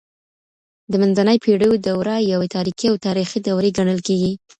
د 0.91 0.93
منځنۍ 1.01 1.37
پیړیو 1.43 1.81
دوره 1.87 2.15
یوې 2.31 2.47
تاريکي 2.55 2.85
او 2.91 2.95
تاریخي 3.07 3.39
دورې 3.47 3.69
ګڼل 3.77 3.99
کیږي. 4.07 4.31